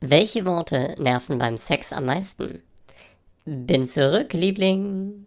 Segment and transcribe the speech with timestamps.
[0.00, 2.62] Welche Worte nerven beim Sex am meisten?
[3.44, 5.26] Bin zurück, Liebling.